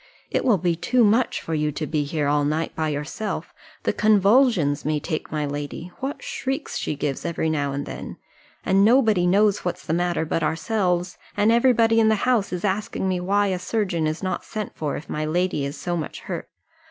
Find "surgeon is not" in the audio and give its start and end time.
13.59-14.43